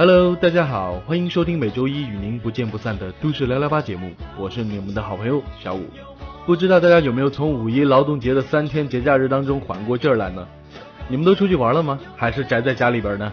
[0.00, 5.84] Hello，大家好，欢迎收听每周一与您不见不散的都市聊聊吧节目，我是你们的好朋友小五。
[6.46, 10.48] 不知道大家有没有从五一劳动节的三天节假日当中缓过劲儿来呢？
[11.06, 12.00] 你们都出去玩了吗？
[12.16, 13.30] 还是宅在家里边呢？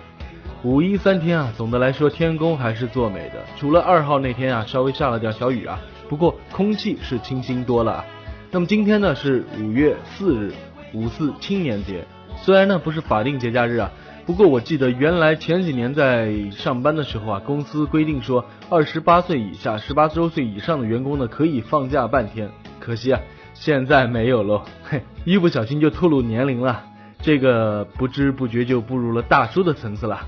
[0.61, 5.79] 五一三天啊，总的来说天公还是作美的，除了二号那天啊稍微下了点小雨啊，
[6.09, 7.93] 不过空气是清新多了。
[7.93, 8.05] 啊
[8.51, 10.51] 那么今天呢是五月四日，
[10.91, 12.03] 五四青年节，
[12.41, 13.89] 虽然呢不是法定节假日啊。
[14.27, 22.51] 不过我记得原来前几年在上班的时候啊，公司规定说二十八岁以下、十八周岁以上的员工呢可以放假半天。
[22.81, 23.21] 可惜啊，
[23.53, 26.83] 现在没有喽，嘿，一不小心就透露年龄了，
[27.21, 30.27] 这个不知不觉就步入了大叔的层次了。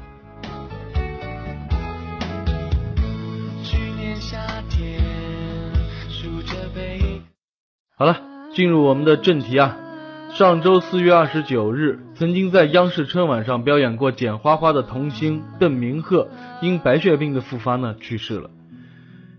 [7.98, 8.22] 好了，
[8.54, 9.78] 进入我们的正题啊。
[10.32, 16.30] 上周四月二十九日，曾经在央视春晚上表演过《剪花花》的童星邓明鹤
[16.62, 18.52] 因白血病的复发呢去世了。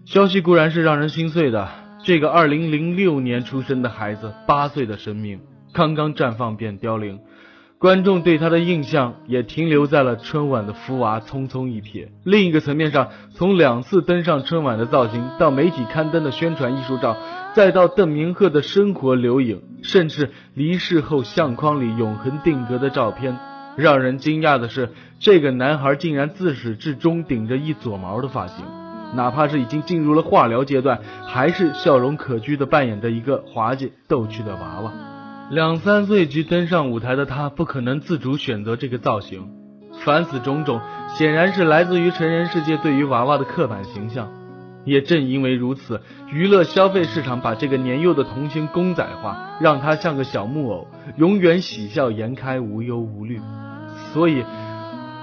[0.04, 1.68] 消息固然是让人心碎的，
[2.02, 5.40] 这个二零零六年出生的孩子，八岁的生命
[5.72, 7.20] 刚刚绽放便凋零。
[7.78, 12.08] 观众对他的印象也停留在了春晚的福娃匆匆一瞥。
[12.24, 17.16] 另一个层面上，从两次登上春晚的造型，到媒体刊登的宣传艺术照，
[17.52, 23.36] 再到邓明鹤的生活留影，甚至离世后相框里永恒定格的照片，
[23.76, 28.64] 让人惊讶的是，这个男孩竟然自始至终顶着一撮毛的发型，
[29.14, 34.92] 哪怕是已经进入了化疗阶段，还是笑容可掬的扮演着一个滑稽逗趣的娃娃。
[35.50, 39.48] 两三岁即登上舞台的他，不可能自主选择这个造型。
[40.04, 40.80] 凡此种种，
[41.18, 44.30] 显然是来自于成人世界对于娃娃的刻板形象。
[44.84, 46.00] 也正因为如此，
[46.32, 53.40] 娱乐消费市场把这个年幼的童星公仔化，让他像个小木偶，永远喜笑颜开，无忧无虑。
[54.12, 54.44] 所以，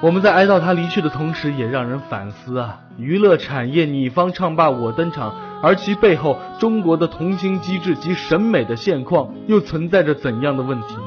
[0.01, 5.33] 我们在哀悼他离去的同时，也让人反思啊，娱乐产业你方唱罢我登场。
[5.63, 11.01] 而其背后，中国的童星机制及审美的现况又存在着怎样的问题呢？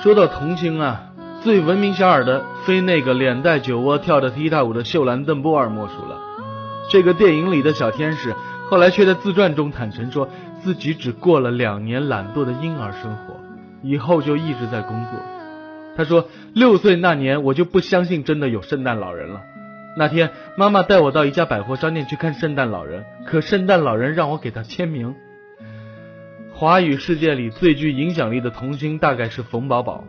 [0.00, 1.11] 说到童星啊，
[1.42, 6.16] 最闻名遐迩的非那个脸带酒窝、跳着踢踏舞的秀兰·邓波尔莫属了。
[6.88, 8.32] 这个电影里的小天使，
[8.70, 10.28] 后来却在自传中坦诚说
[10.62, 13.34] 自己只过了两年懒惰的婴儿生活，
[13.82, 15.20] 以后就一直在工作。
[15.96, 19.40] 他说：“六岁那年，我就不相信真的有圣诞老人了。
[19.96, 25.16] 那天，妈妈带我到一家百货商店去看圣诞老人，可圣诞老人让我给他签名。”
[26.54, 30.04] 华语世界里最具影响力的童星大概是冯宝宝，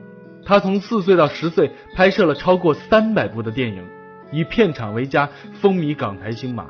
[0.45, 3.83] 他从四岁到十岁拍摄了超过三百部的电影，
[4.31, 5.29] 以片场为家，
[5.61, 6.65] 风靡港台星马。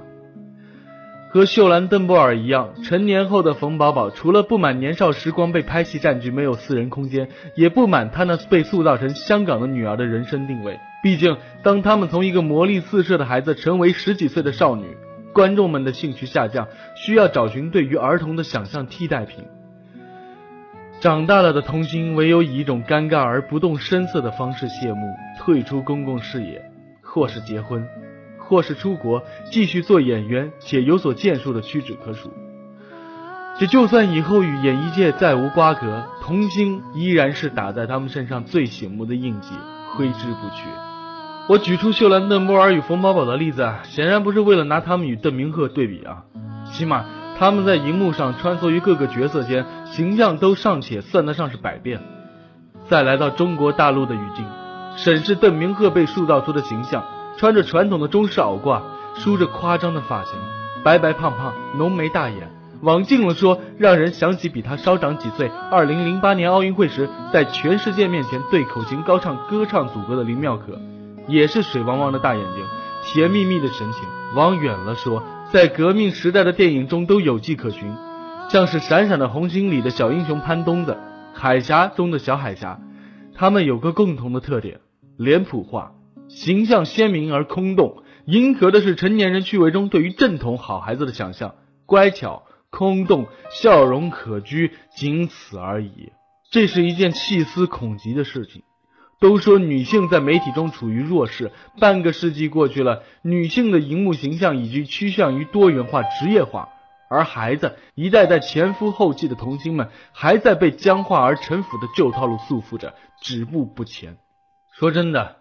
[1.30, 10.80] 和秀兰·邓波尔一样，成年后的冯宝宝除了不满年少时光被拍戏占据没有私人空间，也不满他那被塑造成香港的女儿的人生定位。
[11.02, 14.96] 毕竟，当他们从一个魔力四射的孩子成为十几岁的少女，
[15.34, 19.44] 观众们的兴趣下降，需要找寻对于儿童的想象替代品。
[21.04, 26.64] 长大了的童星唯有以一种尴尬而不动声色的方式谢幕，退出公共视野，
[27.02, 27.86] 或是结婚。
[28.38, 29.22] 或是出国
[29.52, 32.32] 继续做演员且有所建树的屈指可数。
[33.60, 39.54] 这就算以后与演艺界再无瓜葛，童星依然是打在他们身上最醒目的印记，
[39.94, 40.70] 挥之不去。
[41.50, 46.24] 我举出秀兰·邓波尔与冯宝宝的例子啊，显然不是为了拿他们与邓明鹤对比啊，
[46.72, 47.04] 起码
[47.38, 52.02] 他们在荧幕上穿梭于各个角色间，形象都尚且算得上是百变。
[52.88, 54.46] 再来到中国大陆的语境，
[54.98, 57.04] 审视邓明鹤被塑造出的形象。
[57.36, 58.82] 穿着传统的中式袄褂，
[59.16, 60.34] 梳着夸张的发型，
[60.84, 62.52] 白白胖胖，浓眉大眼，
[62.82, 70.80] 往近了说，让人想起比他稍长几岁，二零零八年奥运会时在全世界面前对口琴高唱歌唱祖国的林妙可，
[71.28, 72.64] 也是水汪汪的大眼睛，
[73.04, 74.04] 甜蜜蜜的神情。
[74.36, 77.96] 往远了说，在革命时代的电影中都有迹可循，
[78.50, 80.94] 像是《闪闪的红星》里的小英雄潘冬子，
[81.32, 82.82] 《海峡》中的小海峡，
[83.36, 84.80] 他们有个共同的特点：
[85.16, 85.92] 脸谱化。
[86.28, 91.54] 形象鲜明而空洞，迎合的是成年人趣味中对于正统好孩子的想象，
[91.86, 96.12] 乖巧、空洞、笑容可掬，仅此而已。
[96.50, 98.64] 这是一件细思恐极的事情。
[99.24, 106.68] 都说女性在媒体中处于弱势，半个世纪过去了，女性的荧幕形象已经趋向于多元化、职业化，
[107.10, 114.18] 而孩子一代代前赴后继的童星们，还在被僵化而陈腐的旧套路束缚着，止步不前。
[114.78, 115.38] 说真的。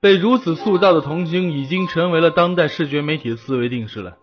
[0.00, 4.16] 被如此塑造的童星已经成为了当代视觉媒体的思维定式了。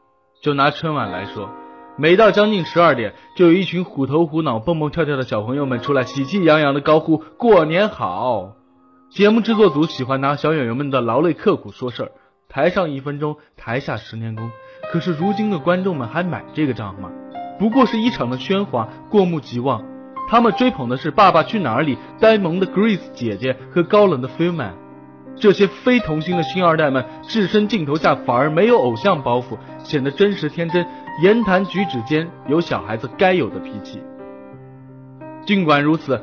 [0.43, 1.49] 就拿春晚来说，
[1.97, 8.55] 每到将近十二点，就有一群虎头虎脑、蹦蹦跳跳的小朋友们出来，喜气洋洋的高呼“过年好”。
[9.09, 12.11] 节目制作组喜欢拿小演员们的劳累刻苦说事儿，
[12.49, 14.51] 台上一分钟，台下十年功。
[14.91, 17.09] 可是如今的观众们还买这个账吗？
[17.57, 19.81] 不过是一场的喧哗，过目即忘。
[20.27, 24.73] 他们追捧的是《爸爸去哪儿》里呆萌的 Grace 姐姐和高冷的 Phil Man。
[25.37, 30.85] 这些非童星的星二代们置身镜头下，反而没有偶像包袱，显得真实天真，
[31.23, 34.01] 言谈举止间有小孩子该有的脾气。
[35.45, 36.21] 尽管如此，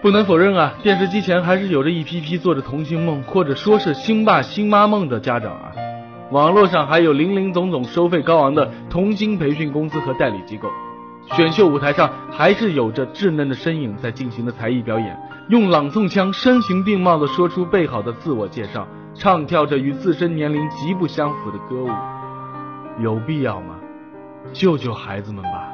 [0.00, 5.72] 不能否认啊，电视机前还是有着一批批做着童星梦，或者说是星爸星妈梦的家长啊。
[6.30, 10.68] 网络上还有林林总总收费高昂的童星培训公司和代理机构。
[11.34, 15.18] 选秀舞台上还是有着稚嫩的身影在进行的才艺表演，
[15.48, 21.90] 用朗诵腔声情并茂地说出备好的自我介绍，唱跳着与自身年龄极不相符的歌舞，
[23.02, 23.74] 有必要吗？
[24.52, 25.68] 救救孩子们吧！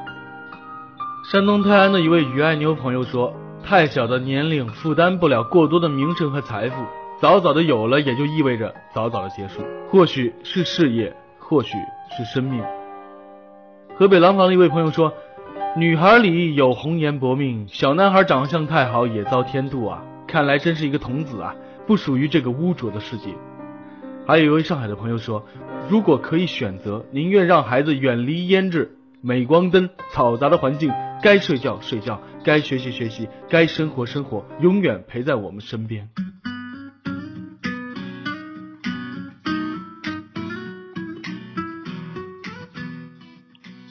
[1.31, 3.33] 山东泰安的一位于爱牛朋友说
[3.67, 6.85] ：“太小的年龄负担不了过多的名声和财富，
[7.21, 11.79] 早早的有了也就意味着早早的结束，或许是事业，或许
[12.17, 12.63] 是生命。”
[13.97, 15.13] 河北廊坊的一位朋友说。
[15.77, 20.05] 女孩里有红颜薄命，小男孩长相太好也遭天妒啊！
[20.25, 21.53] 看来真是一个童子啊，
[21.85, 23.31] 不属于这个污浊的世界。
[24.25, 25.45] 还有一位上海的朋友说，
[25.89, 30.93] 如果可以选择，宁愿让孩子远离胭脂、镁光灯、嘈杂的环境，
[31.25, 36.11] 该睡觉睡觉，该学习学习，该生活生活，永远陪在我们身边。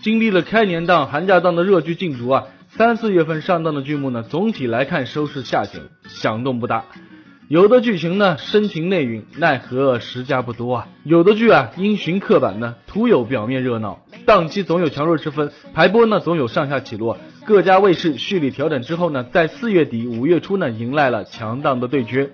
[0.04, 6.86] 经历了开年档、寒假档的热剧竞逐啊，三四月份上档的剧目呢，总体来看收视下行，响动不大。
[7.54, 17.20] 有的剧情呢深情内蕴，奈何时家不多啊；有的剧啊因循刻板呢，徒有表面热闹，档期总有强弱之分，排播呢总有上下起落。
[17.46, 22.32] 各家卫视蓄力调整之后呢，在四月底五月初呢，迎来了强档的对决。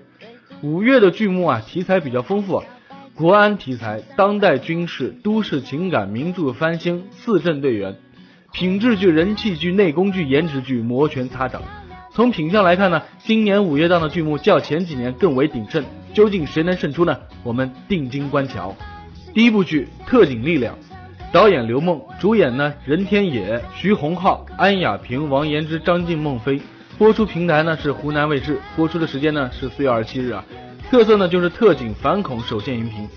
[0.62, 2.62] 五月的剧目啊，题材比较丰富。
[3.14, 7.94] 国安题材、当代军事、都市情感、名著翻新、四镇队员，
[8.54, 11.60] 品质剧、人气剧、内功剧、颜值剧摩拳擦掌。
[12.20, 15.82] 从品相来看呢，今年五月档的剧目较前几年更为鼎盛。
[16.12, 17.16] 究竟谁能胜出呢？
[17.42, 18.76] 我们定睛观瞧。
[19.32, 20.74] 第一部剧《特警力量》，
[21.32, 26.60] 导演刘梦，主演呢任天野、徐宏浩、安雅平、王延之、张晋、孟非。
[26.98, 30.44] 播出平台呢是湖南卫视，播出的时间呢是四月二十七日啊。
[30.90, 33.08] 特色呢就是特警反恐首线荧屏。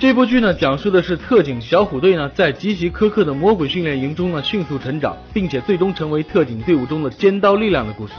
[0.00, 8.14] 这部剧呢讲述的是特警小虎队呢在极其苛刻的魔鬼训练营中呢迅速成长，并且最终成为特警队伍中的尖刀力量的故事。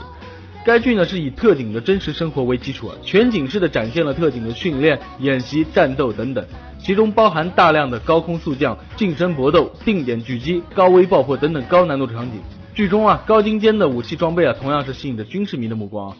[0.64, 6.46] 该剧呢是以特警的真实生活为基础，全景式的展现了特警的训练、演习、战斗等等，
[6.78, 12.40] 其中包含大量的高空速降、近身搏斗、定点狙击、高危爆破等等高难度场景。
[12.76, 16.16] 剧中啊高精尖的武器装备啊同样是吸引着军事迷的目光。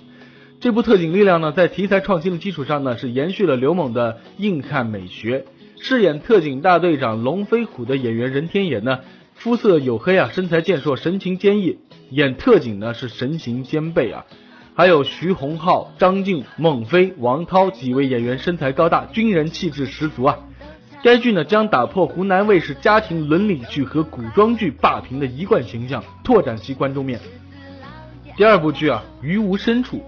[0.58, 5.44] 这部特警力量呢，在题材创新的基础上呢，是延续了刘猛的硬汉美学。
[5.84, 9.00] 饰演特警大队长龙飞虎的演员任天野呢，
[9.34, 11.80] 肤色黝黑啊，身材健硕，神情坚毅。
[12.10, 14.24] 演特警呢是神形兼备啊。
[14.76, 20.38] 还有徐宏浩、张晋、孟非、王涛几位演员身材高大，军人气质十足啊。
[21.02, 27.18] 该剧呢将打破湖南卫视家庭伦理剧和古装剧霸屏的一贯形象，拓展其观众面。
[28.36, 30.00] 第二部剧啊，于无深处。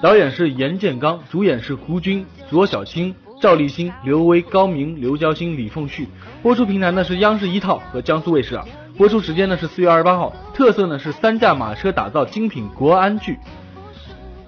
[0.00, 6.08] 导演是严建刚，主演是胡军、左小青、赵立新、刘威、高明、刘娇欣、李凤旭。
[6.42, 8.64] 播出平台呢是央视一套和江苏卫视啊。
[8.96, 10.34] 播出时间呢是四月二十八号。
[10.54, 13.38] 特色呢是三驾马车打造精品国安剧。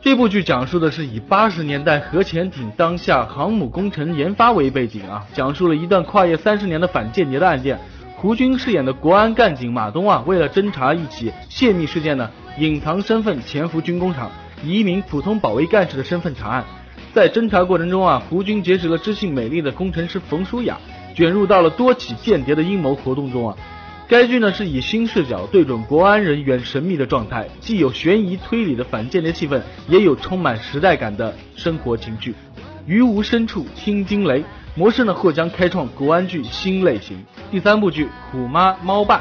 [0.01, 7.79] 这部剧讲述的是以八十年代核潜艇当下航母工程研发为背景啊，讲述了一段跨越三十年的反间谍的案件。
[8.17, 14.31] 胡军饰演的国安干警马东啊，为了侦查一起泄密事件呢，隐藏身份潜伏军工厂，
[14.65, 16.65] 以一名普通保卫干事的身份查案。
[17.19, 20.79] 在侦查过程中啊，胡军结识了知性美丽的工程师冯舒雅，
[21.17, 23.57] 卷入到了多起间谍的阴谋活动中啊。
[24.07, 32.33] 该剧呢是以新视角对准国安人员神秘的状态，既有悬疑推理的反间谍气氛，也有充满时代感的生活情趣。
[32.87, 34.45] 于无深处听惊雷
[34.77, 37.19] 模式呢或将开创国安剧新类型。
[37.51, 39.17] 第三部剧《虎妈猫爸》，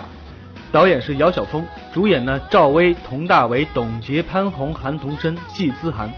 [0.71, 6.13] 导演是姚晓峰，主演呢赵薇、佟大为、董洁、潘虹、韩童生、季思涵。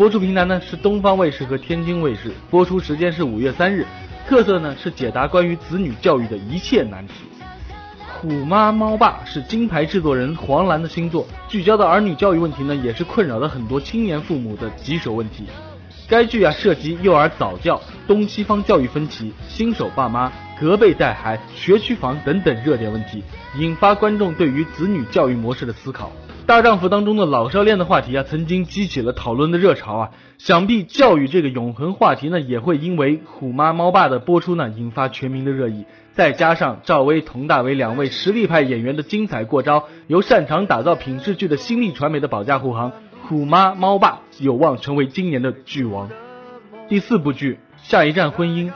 [0.00, 3.84] 播出平台呢是东方卫视和天津卫视，播出时间是五月三日。
[4.26, 7.12] 特色呢是解答关于子女教育的一切难题。
[8.08, 15.44] 虎妈猫爸是金牌制作人黄澜的新作，聚焦的儿女教育问题呢，也是困扰了很多青年父母的棘手问题。
[16.08, 17.78] 该剧啊涉及幼儿早教、
[18.08, 23.22] 东西方教育分歧、新手爸妈、隔辈带孩、学区房等等热点问题，
[23.58, 26.10] 引发观众对于子女教育模式的思考。
[26.50, 35.84] 大丈夫当中的老少恋的话题啊，曾经激起了讨论的热潮啊，想必教育这个永恒话题呢，也会因为虎妈猫爸的播出呢，引发全民的热议。
[36.10, 42.90] 再加上赵薇、佟大为两位实力派演员的精彩过招，由擅长打造品质剧的新力传媒的保驾护航，
[43.28, 46.10] 《虎妈猫爸》有望成为今年的剧王。
[46.88, 48.70] 第四部剧《下一站婚姻》，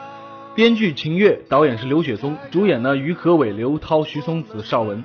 [0.54, 5.02] 编剧秦月，导演是刘雪松，主演呢于和伟、刘涛、徐松子、邵文。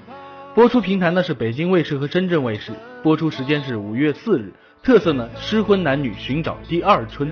[0.60, 4.52] 播出平台呢是北京卫视和深圳卫视，播出时间是五月四日。
[4.84, 7.32] 特色呢失婚男女寻找第二春。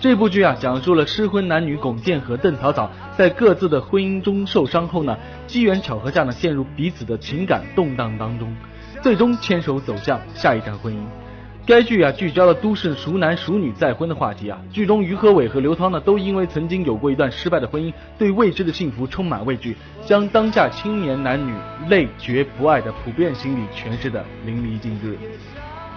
[0.00, 2.88] 这部剧啊，讲述了失婚男女龚剑和邓草草
[3.18, 8.54] 在各自的婚姻中受伤后呢，机缘巧合下呢，陷入彼此的情感动荡当中，
[9.02, 11.25] 最终牵手走向下一站婚姻。
[11.66, 14.56] 该剧啊，聚焦了都市熟男熟女再婚的话题啊。
[14.70, 21.52] 剧中于和伟和刘涛呢，都因为曾经有过一段失败的婚姻，对未知的幸福充满畏惧，将当下青年男女
[21.88, 25.18] 累觉不爱的普遍心理诠释的淋漓尽致。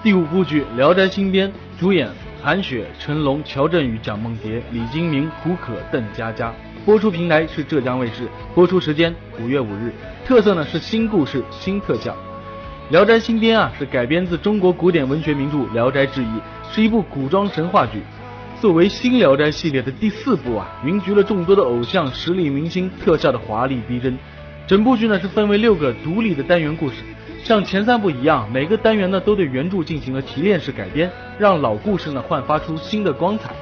[0.02, 1.48] 第五部剧《聊斋新编》，
[1.80, 2.10] 主演。
[2.42, 6.54] 韩雪、成龙、乔振宇、蒋梦婕、李金铭、胡可、邓家佳，
[6.86, 9.92] 播出平台是浙江卫视，播出时间五月五日。
[10.26, 12.14] 特色呢是新故事、新特效。
[12.90, 16.26] 《聊斋新编》啊是改编自中国古典文学名著《聊斋志异》，
[16.74, 18.02] 是一部古装神话剧。
[18.60, 24.18] 作为新《聊斋》系列的第四部啊，云集了众多的偶像、实力明星，特效的华丽逼真。
[24.66, 26.96] 整部剧呢是分为六个独立的单元故事。
[27.44, 33.54] 像前三部一样，每个单元呢都对原著进行了提炼式改编，让老故事呢焕发出新的光彩。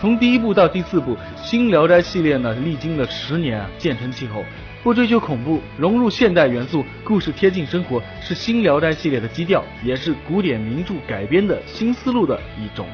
[0.00, 4.42] 从第一部到第四部，新聊斋系列呢历经了十年啊，渐成气候。
[4.84, 12.86] 不追求恐怖，融入现代元素，故事贴近生活，是新聊斋系列的基调，也是古典名著改编的新思路的一种。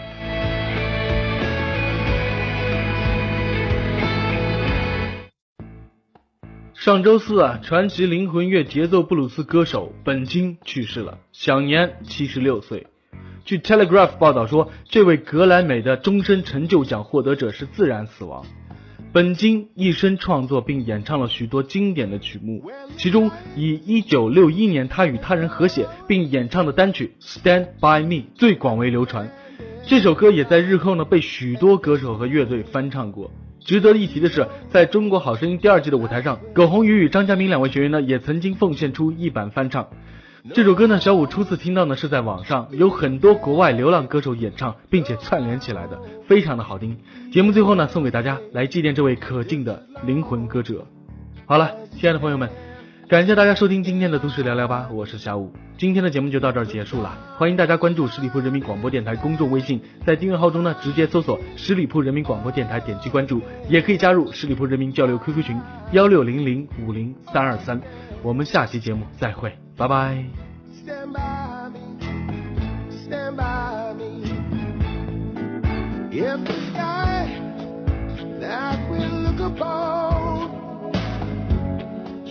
[6.75, 12.87] 上周四啊，传奇灵魂乐节奏布鲁斯歌手本金去世了，享年七十六岁。
[13.45, 18.47] 据 Telegraph 报道说，这位格莱美的终身成就奖获得者是自然死亡。
[19.13, 22.63] 本金一生创作并演唱了许多经典的曲目，
[22.97, 29.29] 其中以一九六一年他与他人合写并演唱的单曲《Stand by Me》最广为流传。
[29.85, 33.33] 这首歌也在日后呢被许多歌手和乐队翻唱过。
[33.59, 39.89] 值得一提的是，在中国好声音第二季的舞台上，葛宏宇与张嘉明两位学员呢，也曾经奉献出一版翻唱。
[40.55, 46.99] 这首歌呢，小五初次听到呢是在网上，有很多国外流浪歌手演唱，并且串联起来的，非常的好听。
[47.31, 50.87] 节目最后呢，送给大家，来祭奠这位可敬的灵魂歌者。
[51.45, 52.49] 好了，亲爱的朋友们。
[53.11, 57.19] 感谢大家收听今天的都市聊聊吧，我是小五，今天的节目就到这儿结束了。
[57.37, 67.81] 欢迎大家关注十里铺人民广播电台公众微信，在订阅号中呢直接搜索十里铺人民广播电台，点击关注，也可以加入十里铺人民交流 QQ 群幺六零零五零三二三。
[68.23, 70.25] 我们下期节目再会，拜拜。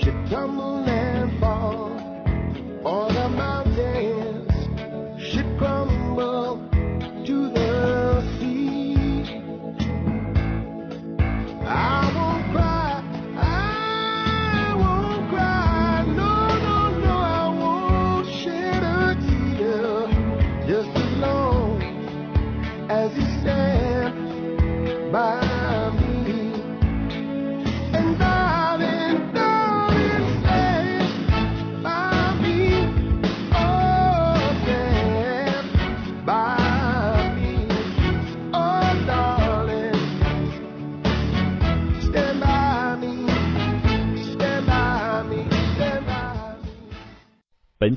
[0.10, 0.99] should come on